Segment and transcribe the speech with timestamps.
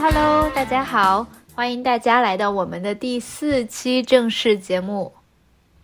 [0.00, 5.12] Hello，大家好，欢迎大家来到我们的第四期正式节目。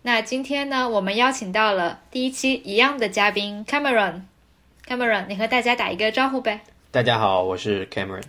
[0.03, 4.21] 那今天呢，我们邀请到了第一期一样的嘉宾 Cameron。
[4.87, 6.61] Cameron，你和大家打一个招呼呗。
[6.91, 8.23] 大家好，我是 Cameron。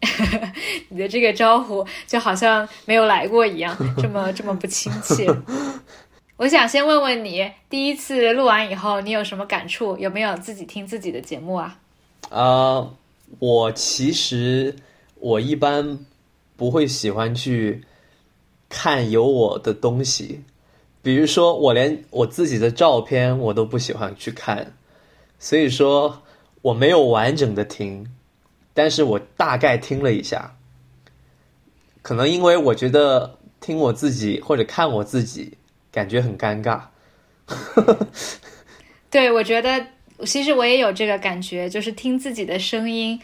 [0.90, 5.26] 你的这个招呼就好像没有来过一样， 这么这么不亲切。
[6.36, 9.96] 我想先问问你，第一次录完以后，你有什么感触？
[9.98, 11.78] 有没有自己听自己的节目啊？
[12.30, 12.88] 啊，
[13.38, 14.74] 我其实
[15.16, 15.98] 我一般
[16.56, 17.82] 不会喜欢去
[18.68, 20.42] 看有我的东西，
[21.02, 24.74] 比如说我连我自己的照片我都不喜欢去看，
[25.38, 26.22] 所以说
[26.62, 28.06] 我没有完整的听，
[28.72, 30.56] 但是我大概听了一下，
[32.02, 35.56] 可能因为我觉得听我自己或者看我自己
[35.90, 36.82] 感觉很尴尬。
[39.10, 39.93] 对，我觉得。
[40.24, 43.20] 其实我也有这个感觉，就是听自己的声音，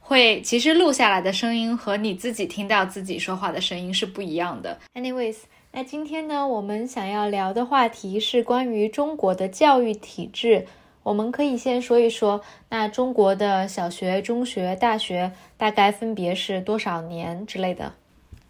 [0.00, 4.80] 会其实录下来的声音和你自己听到自己说话的声音是不一样的。
[4.94, 5.36] Anyways，
[5.70, 10.66] 那今天呢，我们想要聊的话题是关于中国的教育体制。
[11.02, 17.92] 我们可以先说一说，那中国的小学、中学、大学大概分别是多少年之类的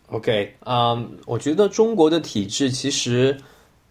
[0.09, 3.37] ？OK，嗯，我觉得中国的体制其实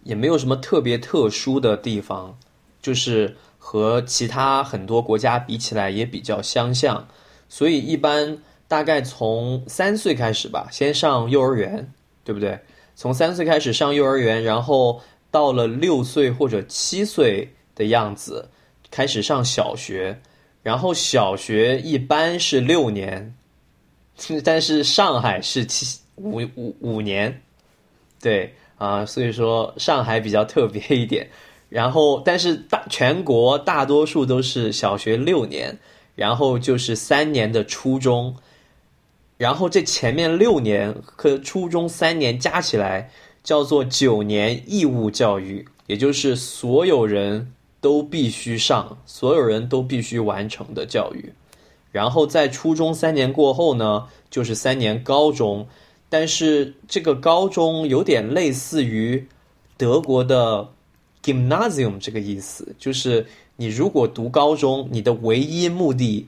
[0.02, 2.34] 也没有什么特别特殊的地方，
[2.80, 3.36] 就是。
[3.62, 7.06] 和其他很多国家比起来也比较相像，
[7.48, 11.92] 所以一般大概从三岁开始吧，先上幼儿园，
[12.24, 12.58] 对不对？
[12.96, 15.00] 从三岁开始上幼儿园，然后
[15.30, 18.48] 到了六岁或者七岁的样子
[18.90, 20.20] 开始上小学，
[20.62, 23.34] 然后小学一般是六年，
[24.42, 27.42] 但是上海是七五五五年，
[28.20, 31.28] 对啊，所以说上海比较特别一点。
[31.70, 35.78] 然后，但是大全国大多数都是小学六年，
[36.16, 38.34] 然后就是三年的初中，
[39.36, 43.08] 然后这前面六年和初中三年加起来
[43.44, 51.32] 叫做九年义务教育，也就是所有人都必须上，所有人都必须完成的教育。
[51.92, 55.68] 然后在初中三年过后呢，就是三年高中，
[56.08, 59.28] 但是这个高中有点类似于
[59.76, 60.70] 德国的。
[61.22, 63.26] Gymnasium 这个意思就是，
[63.56, 66.26] 你如果读高中，你的唯一目的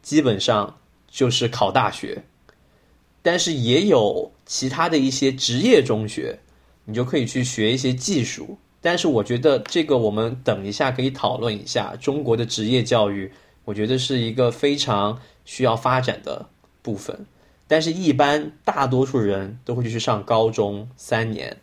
[0.00, 0.78] 基本上
[1.10, 2.22] 就是考大学。
[3.20, 6.38] 但是也有其他的一些职业中学，
[6.84, 8.56] 你就可以去学一些技术。
[8.80, 13.30] 但是我觉得这个我们等一下可以讨论一下中国的职业教育，
[13.64, 16.46] 我觉得是一个非常需要发展的
[16.80, 17.26] 部分。
[17.66, 21.56] 但是，一般大多数人都会去上高中三年，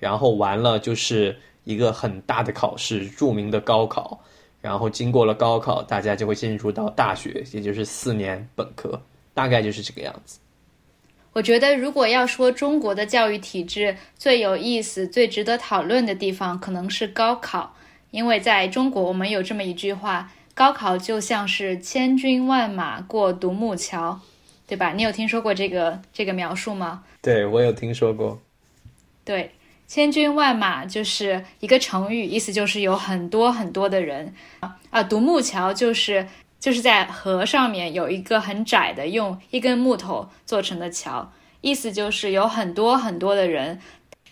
[0.00, 1.36] 然后完了就是。
[1.66, 4.20] 一个很大的考试，著名的高考，
[4.60, 9.02] 然后经过了高考，大家就会进入到大学，也就是四年本科，
[9.34, 10.38] 大概就是这个样子。
[11.32, 17.74] 我觉得，如果要说中国的教育体制最有意思、最值得讨论的地方，可能是高考，
[18.12, 24.20] 因为在中国，我们有这么一句话：高考就像是千军万马过独木桥，
[24.68, 24.92] 对吧？
[24.92, 27.02] 你有听说过这个这个描述吗？
[27.20, 28.40] 对，我有听说过。
[29.24, 29.50] 对。
[29.86, 34.34] 千军万马就是一个成语，意思就是有很多很多的人
[34.90, 35.02] 啊。
[35.04, 36.26] 独木桥就是
[36.58, 41.30] 就是在河上面有一个很窄的，用一根木头做成的桥，
[41.60, 43.80] 意思就是有很多很多的人。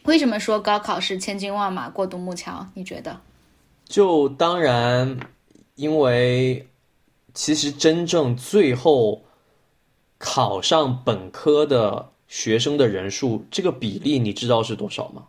[0.05, 2.67] 为什么说高考是千军万马过独木桥？
[2.75, 3.21] 你觉得？
[3.87, 5.19] 就当然，
[5.77, 6.67] 因为
[7.33, 9.23] 其实真正最后
[10.19, 15.29] 考上本科的学生的人数，这个比例你知道是多少吗？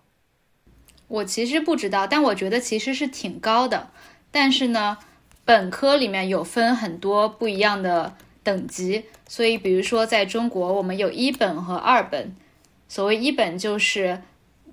[1.07, 3.89] 我其实不知道，但我觉得其实是挺高的。
[4.31, 4.97] 但是呢，
[5.43, 12.35] 本科里面有分很多不一样的等级，所以比如说在中国，我们有一本和二本。
[12.87, 14.21] 所谓一本就是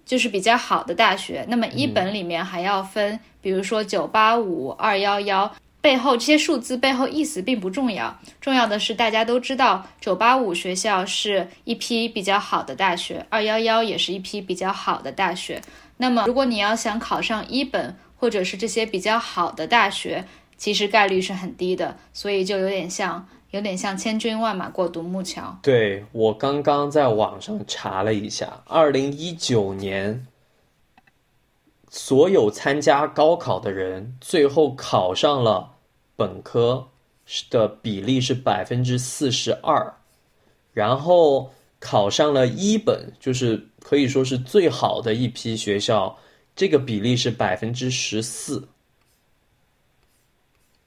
[0.04, 15.62] 就是比较好的大学，那么一本里面还要分，比如说九八五、二幺幺，背后这些数字背后意思并不重要，重要的是大家都知道，九八五学校是一批比较好的大学，二幺幺也是一批比较好的大学。
[16.02, 20.24] 那么，如果你要想考上一本或者是这些比较好的大学，
[20.56, 25.56] 其实概率是很低的，所以就有点像，有点像千军万马过独木桥。
[25.62, 30.26] 对我刚刚在网上查了一下，二零一九年
[31.88, 35.76] 所有参加高考的人，最后考上了
[36.16, 36.88] 本科
[37.48, 39.94] 的比例是百分之四十二，
[40.72, 41.52] 然后。
[41.84, 46.16] 考上了一本，就是可以说是最好的一批学校，
[46.54, 48.62] 这个比例是百分之十四。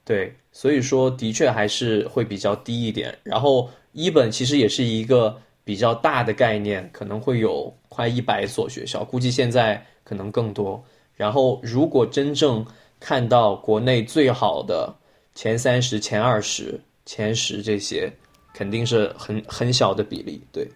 [0.06, 3.16] 对，所以说的确还是会比较低一点。
[3.22, 10.82] 然后一本其实也是一个比较大的概念，可能会有快一百所学校，估计现在可能更多。
[11.14, 12.64] 然后如果真正
[12.98, 14.94] 看到国内最好的
[15.34, 18.10] 前三十、前二十、前十这些，
[18.54, 20.40] 肯定是很很小的比例。
[20.52, 20.66] 对，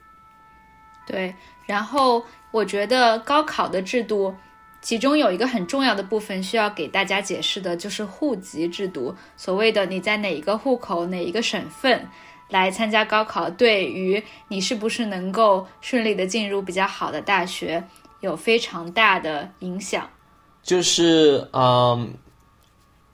[1.10, 1.34] 对。
[1.66, 4.34] 然后我觉得高考的制度。
[4.82, 9.14] 其中有一个很重要的部分需要给大家解释的，就是户籍制度。
[9.36, 12.08] 所谓的你在哪一个户口、哪一个省份
[12.48, 17.84] 来参加高考，对于你是不是能够顺利的进入比较好的大学，
[18.20, 20.08] 有非常大的影响。
[20.62, 22.14] 就是，嗯，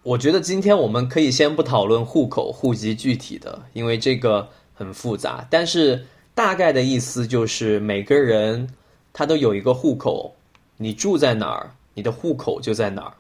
[0.05, 5.45] 我觉得今天我们可以先不讨论户口、户籍具体的，因为这个很复杂。
[5.51, 8.69] 但是大概的意思就是，每个人
[9.15, 10.35] 他都有一个户口。
[10.77, 13.15] 你住在哪儿，你的户口就在哪儿，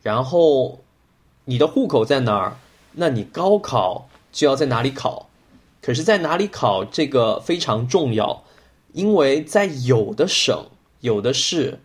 [0.00, 0.78] 然后
[1.44, 2.56] 你的户口在哪儿，
[2.92, 5.28] 那你高考就要在哪里考。
[5.82, 8.44] 可是，在哪里考这个非常重要，
[8.92, 10.64] 因为在有的省、
[11.00, 11.80] 有的市，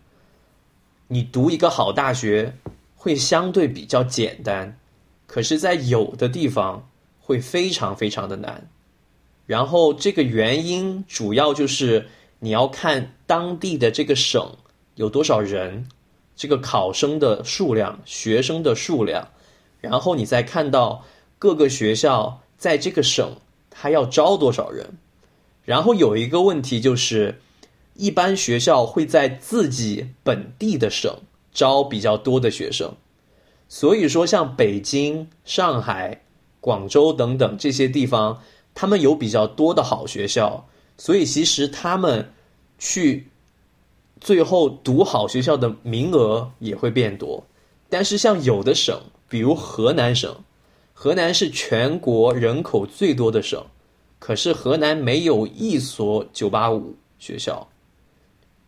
[1.08, 2.54] 你读一个好大学
[2.94, 4.78] 会相对比较简单，
[5.26, 6.88] 可是，在有的地方
[7.18, 8.70] 会非常非常的难。
[9.50, 12.06] 然后，这个原因主要就是
[12.38, 14.48] 你要看当地的这个省。
[14.94, 15.88] 有多少人？
[16.36, 19.26] 这个考生的数量、学生的数量，
[19.80, 21.04] 然后你再看到
[21.36, 23.38] 各个学校在这个省，
[23.68, 24.86] 他要招多少人？
[25.64, 27.40] 然后有一个问题就是，
[27.94, 31.12] 一般学校会在自己本地的省
[31.52, 32.94] 招比较多的学生，
[33.68, 36.22] 所以说像北京、上海、
[36.60, 38.40] 广州等等这些地方，
[38.74, 42.32] 他们有比较多的好学校，所以其实他们
[42.78, 43.26] 去。
[44.20, 47.42] 最后读好学校的名额也会变多，
[47.88, 49.00] 但是像有的省，
[49.30, 50.36] 比如河南省，
[50.92, 53.64] 河南是全国人口最多的省，
[54.18, 57.66] 可是河南没有一所九八五学校，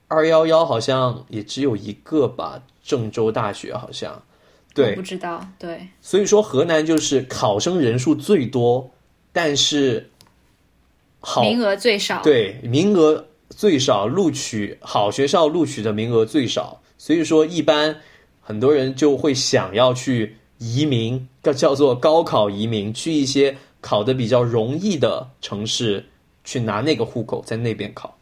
[0.08, 4.22] 二幺幺好像也只有一个吧，郑州大学好像，
[4.74, 8.90] 对，不知道，对，所以说河南就是考生人数最多，
[9.32, 10.10] 但是
[11.20, 13.26] 好名额最少，对，名额。
[13.54, 17.94] 最少录取好学校录取的名额最少，所以说一般
[18.40, 26.02] 很多人就会想要去移民，叫叫做高考移民，去一些考的比较容易的城市
[26.44, 28.16] 去拿那个户口，在那边考。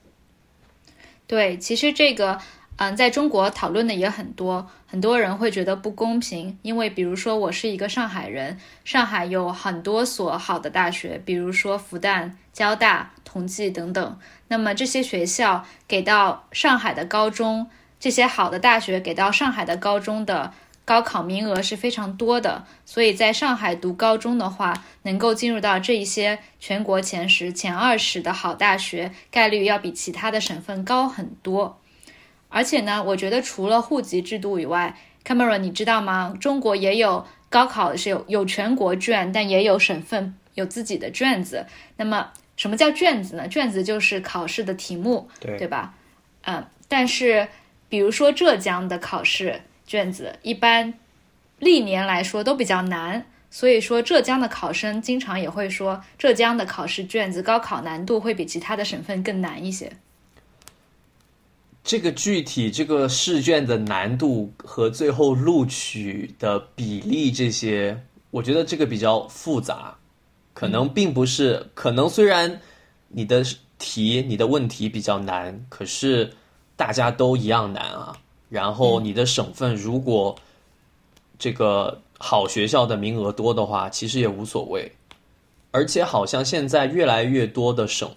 [1.28, 2.36] 对，其实这个。
[2.80, 14.18] 嗯，在中国讨论的也很多，很多人会觉得不公平，因为比如说我是一个上海人，上海有很多所好的大学，比如说复旦、交大、同济等等。
[14.48, 17.66] 那么这些学校给到上海的高中，
[17.98, 20.54] 这些好的大学给到上海的高中的
[20.86, 24.72] 高考名额是非常多的，所以在上海读高中的话，
[25.02, 31.76] 能够进入到这一些全国前十、前二十的好大学，概率要比其他的省份高很多。
[32.50, 34.94] 而且呢，我觉得除了户籍制度以外
[35.24, 36.36] ，Cameron，你知道吗？
[36.38, 41.64] 中国也有高考是有有全国卷，但也有省份有自己的卷子。
[41.96, 43.48] 那么什么叫卷子呢？
[43.48, 45.94] 卷子就是考试的题目，对对吧？
[46.42, 47.48] 嗯，但是
[47.88, 50.92] 比如说浙江的考试卷子，一般
[51.58, 59.92] 历年来说都比较难，所以说浙江的考生经常也会说，浙江的考试卷子高考难度会比其他的省份更难一些。
[61.82, 67.98] 这个具体这个试卷的难度和最后录取的比例这些，
[68.30, 69.96] 我觉得这个比较复杂，
[70.52, 72.08] 可能并不是可能。
[72.08, 72.60] 虽然
[73.08, 73.42] 你的
[73.78, 76.30] 题、你的问题比较难，可是
[76.76, 78.14] 大家都一样难啊。
[78.50, 80.36] 然后你的省份如果
[81.38, 84.92] 这个好学校的名额多的话，其实也无所谓。
[85.70, 88.08] 而且好像现在越来越多的省，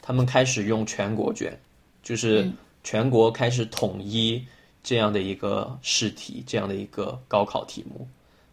[0.00, 1.58] 他们开始用全国卷，
[2.00, 2.48] 就是。
[2.84, 4.44] 全国开始统一
[4.82, 8.06] 这样的一个试题，这样的一个高考题目。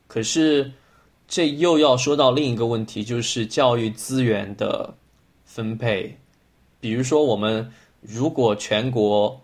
[0.08, 0.72] 可是，
[1.28, 4.94] 这又要说到另一个问题，就是教育资源的
[5.46, 6.18] 分配。
[6.80, 7.72] 比如说，我们
[8.02, 9.40] 如果全国，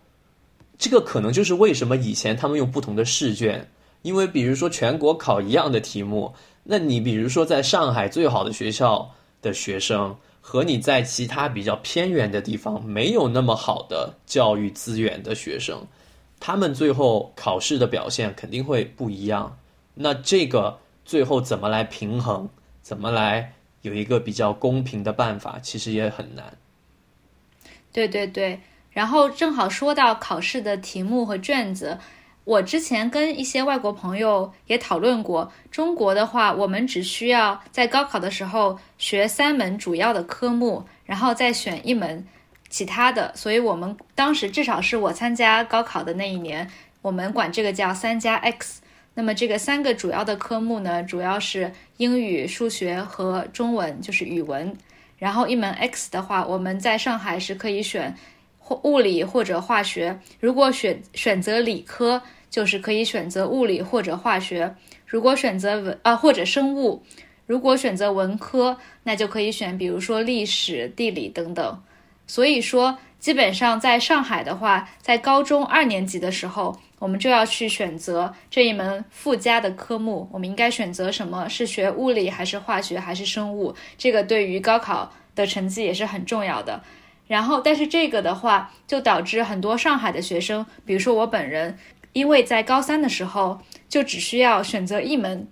[0.78, 3.70] 这个可能就是为什么以前他们用不同的试卷，
[4.02, 9.12] 因为比如说全国考一样的题目，那你比如说在上海最好的学校
[9.42, 10.16] 的学生。
[10.48, 15.84] 和你在其他比较偏远的地方没有那么好的教育资源的学生，
[16.40, 19.58] 他们最后考试的表现肯定会不一样。
[19.96, 22.48] 那这个最后怎么来平衡？
[22.84, 25.58] 怎么来有一个比较公平的办法？
[25.64, 26.56] 其实也很难。
[27.92, 28.60] 对对对，
[28.92, 31.98] 然后正好说到考试的题目和卷子，
[32.46, 42.26] 我之前跟一些外国朋友也讨论过，中国的话，我们只需要在高考的时候学三门主要的科目，然后再选一门
[42.70, 43.34] 其他的。
[43.36, 46.70] 所以我们当时至少是我参加高考的那一年，
[47.02, 48.82] 我们管这个叫三加 X。
[49.16, 54.78] 那么这个三个主要的科目呢，主要是英语、数学和中文，就是语文。
[55.18, 58.14] 然后一门 X 的话，我们在上海是可以选
[58.68, 60.20] 或物理或者化学。
[60.40, 62.20] 如果选选择理科，
[62.50, 64.68] 就是可以选择物理或者化学；
[65.06, 67.04] 如果选择文啊或者生物，
[67.46, 71.80] 如果选择文科，那就可以选比如说历史、地理等等。
[72.26, 76.76] 所以说，基本上在上海的话，在高中二年级的时候。
[76.98, 81.48] 我们就要去选择这一门附加的科目，我们应该选择什么？
[81.50, 83.76] 是学物理还是化学还是生物？
[83.98, 86.82] 这个对于高考的成绩也是很重要的。
[87.28, 91.78] 然后，但是这个的话，就导致很多上海的学生，比如说我本人，
[92.14, 95.48] 因为在高三的时候就只需要选择一门，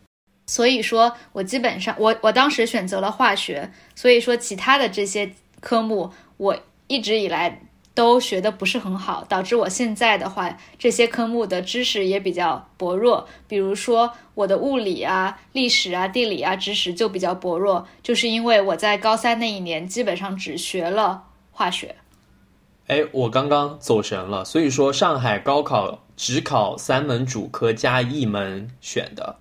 [0.48, 7.62] 所以说我基本上我我当时选择了化学，所以说其他的这些科目我一直以来。
[7.96, 13.28] 都学的不是很好，导致我现在的话，这些科目的知识也比较薄弱。
[13.48, 21.96] 比如说我的物理啊、历史啊、地理啊知识就比较薄弱，就是因为我在高三那一年基本上只学了化学。
[22.88, 29.38] 哎，我刚刚走神了，所以说上海高考只考三门主科加一门选的。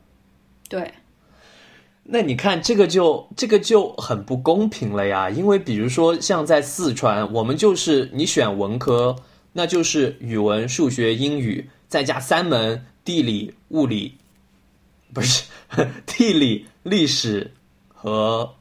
[0.69, 0.93] 对。
[2.05, 9.15] 那你看这个就这个就很不公平了呀，因为比如说像在四川，我们就是你选文科，
[9.53, 14.19] 那就是语文、数学、英语，再加三门地理、物理，
[15.15, 15.45] 不是
[16.05, 17.53] 地理、历史
[17.89, 18.57] 和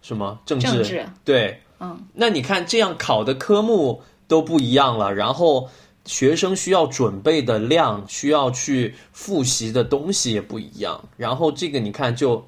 [0.00, 1.06] 什么政治？
[1.24, 2.06] 对，嗯。
[2.14, 5.68] 那你看这样考的科目都不一样了，然后
[6.04, 12.46] 学生需要准备的量、需要去复习的东西也不一样，然后这个你看就。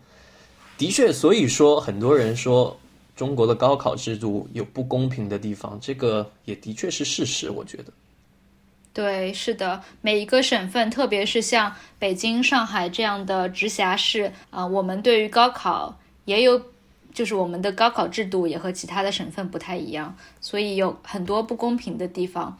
[0.78, 2.74] 的确，所以说很多人说
[3.14, 7.50] 中国的高考制度有不公平的地方，这个也的确是事实。
[7.50, 7.92] 我觉得，
[8.94, 15.94] 对，是的，每一个省份，特别是像北京、上海这样的直辖市啊，我们对于高考
[16.24, 16.58] 也有，
[17.12, 22.58] 就是我们的高考制度也和其他的省份不太一样，所以有很多不公平的地方。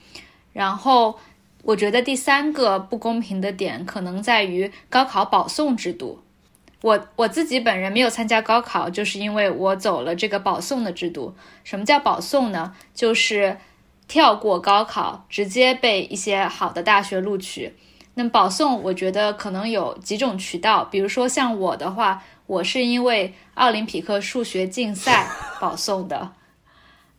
[0.52, 1.19] 然后，
[1.62, 6.21] 我觉得第三个不公平的点可能在于高考保送制度。
[6.83, 11.35] 我我自己本人没有参加高考，就是因为我走了这个保送的制度。
[11.62, 12.75] 什么叫保送呢？
[12.95, 13.59] 就是
[14.09, 17.75] 跳过高考，直接被一些好的大学录取。
[18.14, 25.25] 那么保送，我觉得可能有几种渠道，比如说像我的话，我是因为奥林匹克数学竞赛
[25.61, 26.33] 保送的。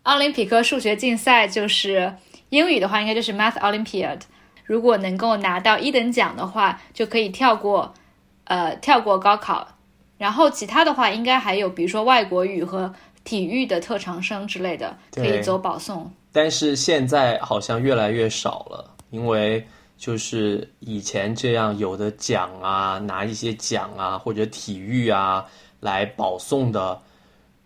[0.03, 2.13] 奥林匹克数学竞赛就是
[2.50, 4.19] 英语的话，应该就是 Math Olympiad。
[4.65, 7.93] 如果能够拿到一等奖的话，就可以跳过。
[8.43, 9.65] 呃，跳过高考，
[10.17, 16.11] 然后其他的话应该还有，比如说外国语和体育的特长生之类的，可以走保送。
[16.33, 19.65] 但是现在好像越来越少了，因为
[20.01, 25.46] 就是以前这样有的奖啊，拿一些奖啊，或者体育啊
[25.79, 27.00] 来保送的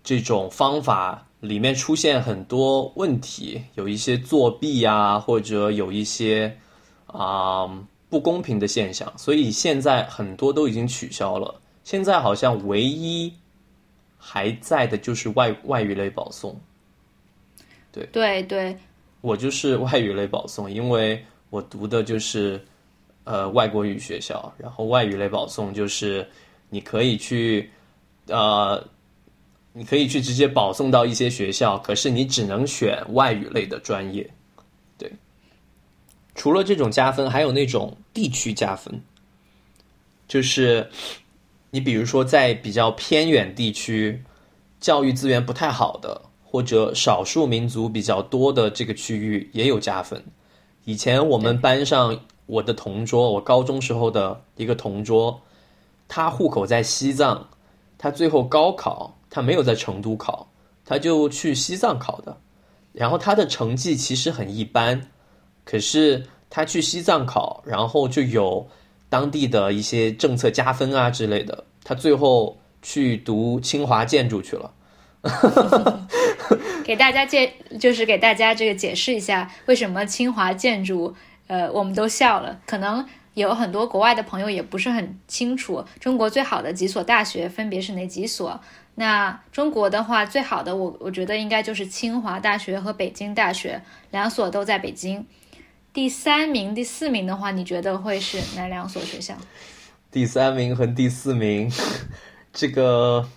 [0.04, 6.58] 这种方法里面出现很多问题，有一些作弊啊，或者有一些
[7.08, 7.70] 啊。
[8.08, 11.60] 不公平的现象，所以现在很多都已经取消了。
[11.84, 13.34] 现在好像唯一
[14.18, 16.56] 还在的就是外外语类保送。
[17.92, 18.78] 对对对，
[19.20, 22.64] 我就是外语类保送，因为我读的就是
[23.24, 26.28] 呃外国语学校，然后外语类保送就是
[26.70, 27.70] 你可以去
[28.28, 28.84] 呃
[29.74, 34.30] 你可以去直接保送到一些学校，可是你只能选外语类的专业。
[34.98, 35.12] 对
[36.34, 39.02] 除了这种加分，还有那种地区加分，
[40.28, 40.90] 就是
[41.72, 44.22] 你比如说在比较偏远地区，
[44.80, 50.22] 教育资源不太好的，或者少数民族比较多的这个区域也有加分。
[50.86, 55.42] 以前我们班上我的同桌，我高中时候的一个同桌，
[56.08, 57.48] 他户口在西藏，
[57.98, 60.48] 他最后高考他没有在成都考，
[60.86, 62.38] 他就去西藏考的，
[62.94, 65.10] 然后他的成绩其实很一般。
[65.64, 68.68] 可是他去西藏考，然后就有
[69.10, 71.64] 当地的一些政策加分啊之类的。
[71.84, 74.72] 他最后去读清华建筑去了。
[76.86, 81.16] 给大家介，就是给大家这个解释一下，为什么清华建筑，
[81.48, 82.62] 呃，我们都笑了。
[82.68, 88.62] 可能有很多国外的朋友也不是很清楚，中国最好的几所大学分别是哪几所？
[88.94, 95.26] 那中国的话，最好的我我觉得应该就是清华大学和北京大学，两所都在北京。
[95.92, 99.34] 第三名、第四名的话，你觉得会是哪两所学校？
[100.12, 101.72] 第三名和第四名，
[102.54, 103.28] 这个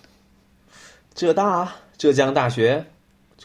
[1.15, 2.85] 浙大、浙江大学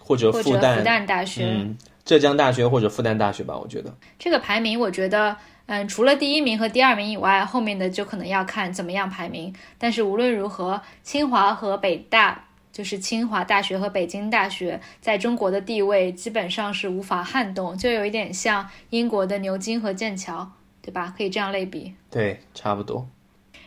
[0.04, 1.46] 或者复旦，复旦大学？
[1.46, 3.92] 嗯，浙江大学或者复旦大学吧，我觉得。
[4.18, 5.34] 这个排名，我觉得，
[5.66, 9.54] 嗯，除了第一名和第二名以外，后面的就可能要看怎么样排名。
[9.78, 20.50] 但是无论如何，清华和北大，就是清华大学和北京大学，在中国的地位基本上是无法撼动，就有一点像英国的牛津和剑桥，
[20.82, 21.14] 对吧？
[21.16, 21.94] 可以这样类比。
[22.10, 23.08] 对，差不多。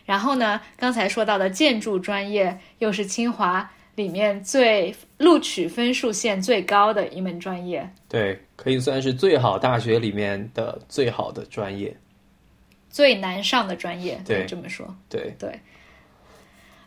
[0.04, 7.92] 然后呢，刚才说到的建筑专业，又是清华里面最录取分数线最高的一门专业。
[8.08, 11.94] 对，可以算是最好大学里面的最好的专业。
[12.88, 14.96] 最难上的专业，对这么说。
[15.08, 15.60] 对对，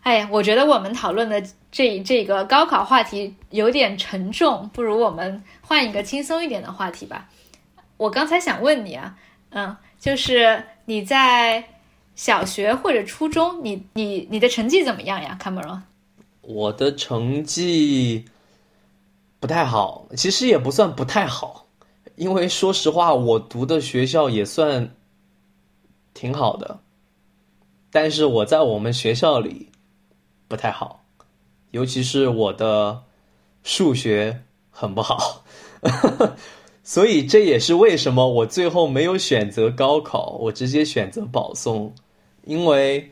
[0.02, 7.30] 哎呀，我觉得我们讨论的这这个高考话题有点沉重，不如我们换一个轻松一点的话题吧。
[7.98, 9.16] 我刚才想问你啊，
[9.50, 11.64] 嗯，就是你在
[12.16, 15.82] 小学或者初中，你你你的成绩怎么样呀，Cameron？
[16.54, 18.26] 我的成绩
[19.40, 21.66] 不太好，其实也不算不太好，
[22.16, 24.94] 因为说实话，我读的学校也算
[26.14, 26.80] 挺好的，
[27.90, 29.70] 但是我在我们学校里
[30.48, 31.06] 不太好，
[31.72, 33.02] 尤其是我的
[33.64, 35.44] 数学很不好，
[36.84, 41.96] 所以这也是为什么我最后没有选择高考，我直接选择保送，
[42.44, 43.10] 因为。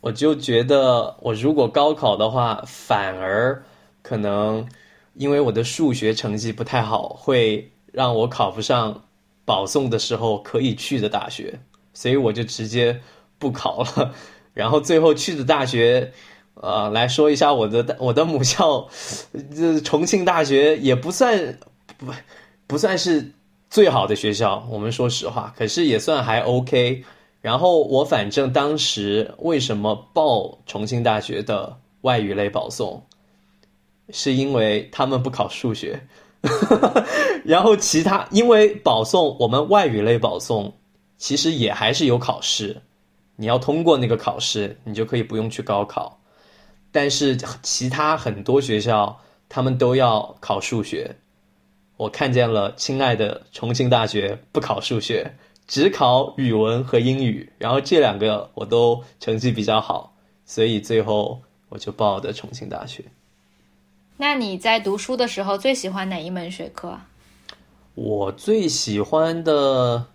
[0.00, 3.62] 我就觉得，我如果高考的话，反而
[4.02, 4.66] 可能
[5.14, 9.02] 因为我的数学成绩不太好，会让我考不上
[9.44, 11.58] 保送的时候可以去的大学，
[11.92, 13.00] 所以我就直接
[13.38, 14.14] 不考了。
[14.54, 16.12] 然后最后去的大学，
[16.54, 18.88] 呃，来说一下我的我的母校，
[19.54, 21.58] 这重庆大学也不算
[21.96, 22.06] 不
[22.68, 23.32] 不算是
[23.68, 27.04] 最好的学校，我们说实话，可是也算还 OK。
[27.40, 33.00] 然后我反正当时为什么报重庆大学的外语类保送，
[34.10, 36.00] 是因为他们不考数学，
[37.44, 40.72] 然后其他因为保送我们外语类保送
[41.16, 42.82] 其实也还是有考试，
[43.36, 46.20] 你要通过那个考试，你就可以不用去高考，
[46.90, 49.16] 但是其他很多学校
[49.48, 51.14] 他们都要考数学，
[51.96, 55.32] 我看见了亲爱的重庆大学不考数学。
[55.68, 60.14] 只考语文和英语，然后这两个我都成绩比较好，
[60.46, 63.04] 所以最后我就报的重庆大学。
[64.16, 67.06] 那你在读书的时候最喜欢哪一门学科啊？
[67.94, 70.06] 我最喜欢的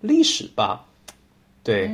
[0.00, 0.86] 历史吧，
[1.64, 1.90] 对，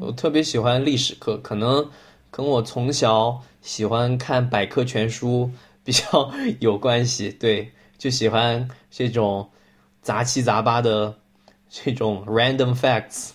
[0.00, 1.90] 我特别喜欢历史课，可能
[2.30, 5.50] 跟我从小喜欢看百科全书
[5.82, 6.30] 比较
[6.60, 7.30] 有关系。
[7.30, 9.50] 对，就喜欢这种
[10.00, 11.18] 杂七杂八的。
[11.68, 13.30] 这种 random facts，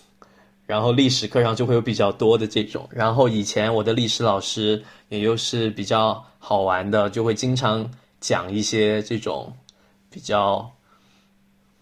[0.66, 2.88] 然后历史课上就会有比较多的这种。
[2.90, 7.88] 然后以前我的历史老师也又是比较好玩的，就会经常
[8.20, 9.54] 讲一些这种
[10.10, 10.70] 比较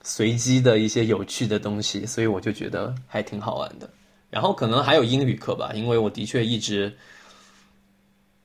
[0.02, 3.88] 随机的一些有趣的东西，所以我就觉得还挺好玩的。
[4.30, 6.96] 然后可能还有英语课吧，因为我的确一直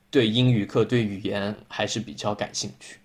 [0.09, 2.97] 对英语课、对语言还是比较感兴趣。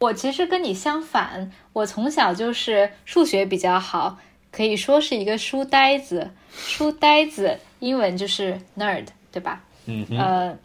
[0.00, 4.18] 我其实跟你相反，我从小就是数学比较好。
[4.50, 9.62] 可以说是一个书呆子，书呆子，英文就是 nerd，对吧？
[9.86, 10.58] 嗯，呃，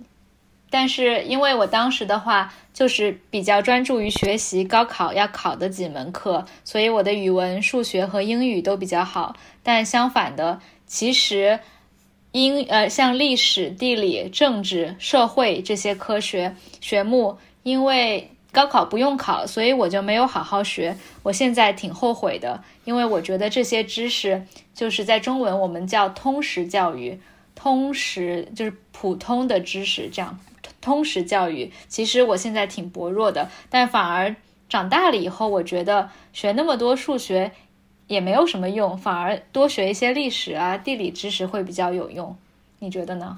[0.70, 9.36] 但是因为我当时的话就是比较专注于学习高考要考的几门课，所以我的语文、数学和英语都比较好。
[9.64, 11.60] 但相反的，其实
[12.34, 20.96] 英呃像历史、地理、政治、社会这些科学学目，因为高考不用考，所以我就没有好好学。
[21.22, 27.20] 我现在挺后悔的，因为我觉得这些知识就是在中文我们叫通识教育，
[27.54, 30.40] 通识就是普通的知识，这样
[30.80, 31.72] 通识教育。
[31.90, 34.36] 其实我现在挺薄弱的，但反而
[34.70, 37.52] 长大了以后，我觉得学那么多数学
[38.08, 42.36] 也没有什么用，反而多学一些历史啊、地理知识会比较有用。
[42.80, 43.38] 你觉得呢？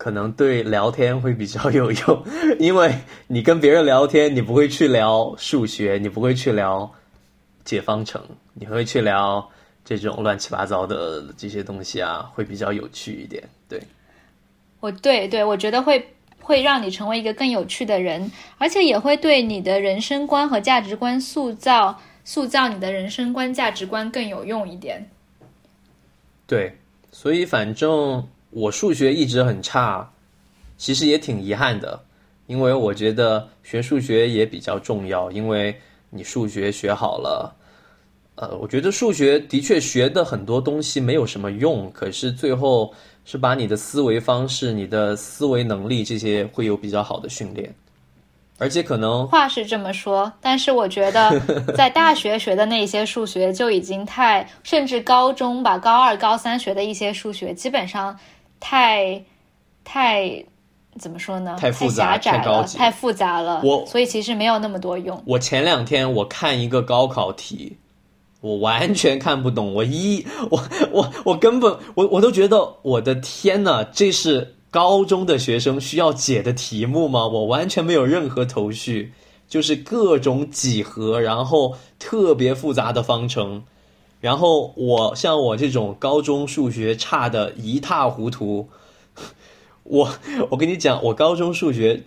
[0.00, 2.24] 可能对聊天会比较有用，
[2.58, 2.90] 因为
[3.26, 6.90] 你跟别人聊天，你不会去聊数学，你不会去聊
[7.64, 8.18] 解方程，
[8.54, 9.46] 你会去聊
[9.84, 13.46] 这种乱七八糟的这些东西啊，会比较有趣一点。
[13.68, 13.78] 对，
[14.80, 16.02] 我对对，我觉得会
[16.40, 25.10] 会让你成为一个更有趣的人，而且也会对你的人生观和价值观塑造塑造你的人生观价值观更有用一点。
[26.46, 26.78] 对，
[27.12, 28.26] 所以反正。
[28.50, 30.10] 我数学一直很差，
[30.76, 32.00] 其实也挺遗憾的，
[32.46, 35.74] 因为我觉得学数学也比较重要，因为
[36.10, 37.54] 你数学学好了，
[38.34, 42.92] 呃，我觉得数学的确学的很多东西没有什么用，可是最后
[43.24, 47.72] 是把你的思维方式、你的思维能力这些会有比较好的训练，
[48.58, 51.38] 而且可能话是这么说，但是我觉得
[51.76, 58.18] 在大学学的那些数学就已经太，甚至高中吧，高二、高三学的一些数学基本上
[58.60, 59.24] 太
[59.82, 60.44] 太
[60.98, 61.56] 怎么说呢？
[61.58, 63.60] 太复杂、狭窄了，高级、太复杂了。
[63.64, 65.20] 我所以其实没有那么多用。
[65.26, 67.78] 我前两天我看一个高考题。
[68.42, 77.26] 我完全看不懂，我一我我我根本我我都觉得我的天呐，这是高中的学生需要解的题目吗？
[77.26, 79.12] 我完全没有任何头绪，
[79.46, 83.62] 就是各种几何，然后特别复杂的方程，
[84.20, 88.68] 然后我像我这种高中数学差的一塌糊涂，
[89.84, 90.14] 我
[90.50, 92.02] 我跟你讲，我高中数学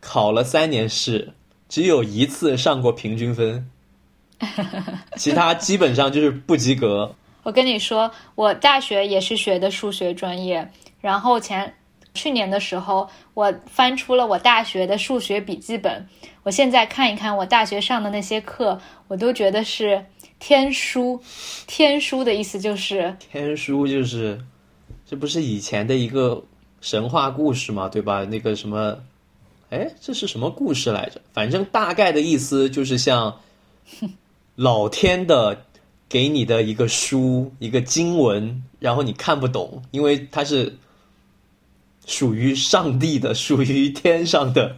[0.00, 1.32] 考了三年试，
[1.68, 3.70] 只有一次上过平均分。
[5.16, 7.14] 其他基本上就是不及格。
[7.42, 10.70] 我跟你说，我大学也是学的数学专业，
[11.00, 11.74] 然后前
[12.14, 16.06] 去年的时候，我翻出了我大学的数学笔记本，
[16.42, 20.04] 我现在看一看我大学上的那些课，我都觉得是
[20.38, 21.20] 天书。
[21.66, 24.40] 天书的意思就是天书，就是
[25.06, 26.44] 这不是以前的一个
[26.80, 27.88] 神话故事嘛？
[27.88, 28.24] 对吧？
[28.24, 28.98] 那个什么，
[29.70, 31.20] 哎，这是什么故事来着？
[31.32, 33.40] 反正大概的意思就是像。
[34.54, 35.64] 老天的
[36.08, 40.76] 给你的一个书，一个经文，然后你看不懂，因为它是
[42.04, 44.76] 属于上帝的，属于天上的。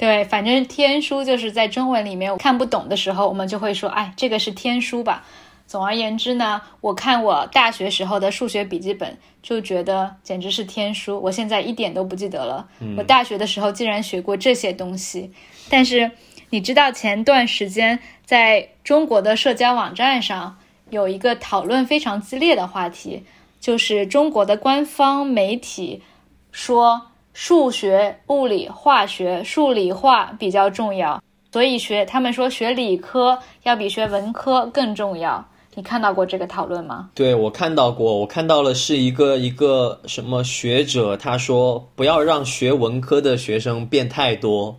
[0.00, 5.26] 对，反正天书就是在中文里面看不懂的时候，我们就会说，哎，这个是天书吧。
[5.66, 11.20] 总而言之呢，我看我大学时候的数学笔记本，就觉得简直是天书。
[11.20, 15.30] 我现在一点都不记得了，我大学的时候竟然学过这些东西，
[15.68, 16.10] 但是。
[16.52, 20.58] 你知道前段时间在中国的社交网站上
[20.88, 23.22] 有一个讨论非常激烈的话题，
[23.60, 26.02] 就是中国的官方媒体
[26.50, 27.09] 说
[27.42, 35.42] 数学、物理、化学、数理化比较重要，所以学他们说学理科要比学文科更重要。
[35.74, 37.08] 你看到过这个讨论吗？
[37.14, 44.76] 对，我看到过，我看到了是一个一个什么学者，他说不要让学文科的学生变太多。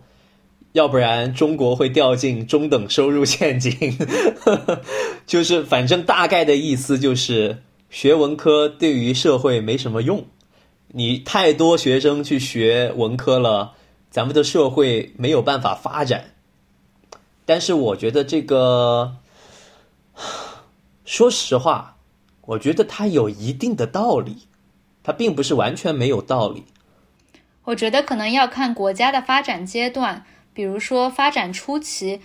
[0.70, 3.74] 要不然中国会掉进中等收入陷阱，
[5.26, 7.58] 就是反正大概的意思就是
[7.90, 10.24] 学文科对于社会没什么用，
[10.94, 13.72] 你太多学生去学文科了，
[14.10, 16.34] 咱们的社会没有办法发展。
[17.44, 19.16] 但是我觉得这个，
[21.04, 21.96] 说实话，
[22.42, 24.46] 我觉得它有一定的道理，
[25.02, 26.64] 它并不是完全没有道理。
[27.64, 30.24] 我觉得可能要看国家的发展阶段。
[30.54, 32.20] 比如说，发展初期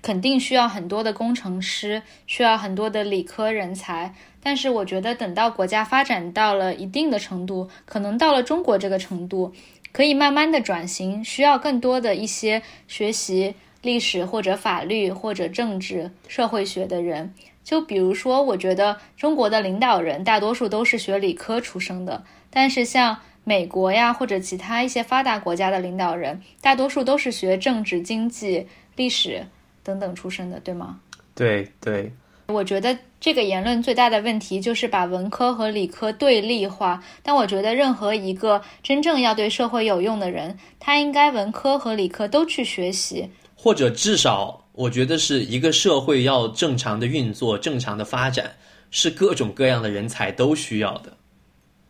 [0.00, 4.14] 肯定需要很多的工程师，需要很多的理科人才。
[4.42, 9.52] 但是，我觉得等到国家发展到了一定的程度，可能到了中国这个程度，
[9.92, 17.34] 可以慢慢的转型，需要更多的一些学习历史或者法律或者政治社会学的人。
[17.62, 23.18] 就比如说，我觉得中国的领导人大多数都是学理科出生的，但是像。
[23.44, 29.46] 美国呀，或者其他一些发达国家的领导人，大多数都是学政治、经济、历史
[29.82, 31.00] 等等出身的，对吗？
[31.34, 32.12] 对对，
[32.48, 37.02] 我觉得这个言论最大的问题就是把文科和理科对立化。
[37.22, 48.52] 但我觉得任何一个真正要对社会有用的人，他应该文科和理科都去学习，或者至少，我觉得是一个社会要正常的运作、正常的发展，
[48.90, 51.18] 是各种各样的人才都需要的。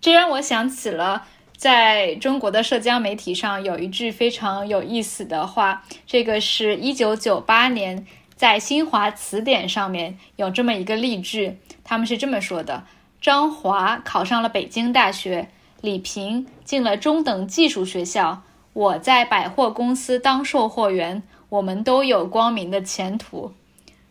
[0.01, 1.27] 这让我想起了。
[1.57, 8.07] 在中国的社交媒体上有一句非常有意思的话，这个是一九九八年
[8.39, 12.85] 在新华词典上面有这么一个例句，他们是这么说的：
[13.21, 15.49] 张华考上了北京大学，
[15.81, 18.43] 李平进了中等技术学校，
[18.75, 23.53] 我在百货公司当售货员，我们都有光明的前途。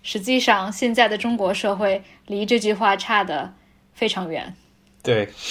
[0.03, 3.53] 实际上，现在的中国社会离这句话差的
[3.93, 4.53] 非常远。
[5.01, 5.29] 对。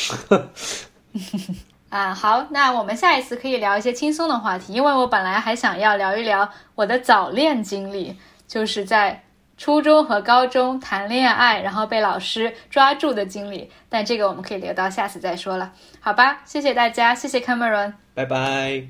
[1.89, 8.15] 啊，好，那我们下一次可以聊一些轻松的话题，因为我本来还想要聊一聊我的早恋经历，
[8.47, 9.23] 就是在
[9.57, 16.43] 初中和高中谈恋爱，然后被老师抓住的经历，但这个我们可以留到下次再说了，好吧？
[16.45, 18.83] 谢谢大家，谢谢 Cameron，拜拜，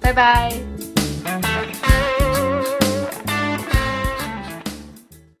[0.00, 0.50] 拜拜。